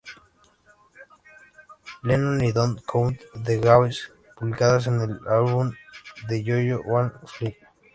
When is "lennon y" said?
2.01-2.51